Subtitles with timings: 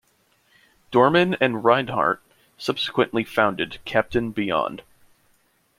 [0.89, 2.23] Dorman and Reinhardt
[2.57, 4.81] subsequently founded Captain Beyond.